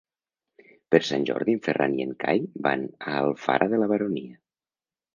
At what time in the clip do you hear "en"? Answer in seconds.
1.59-1.61, 2.07-2.17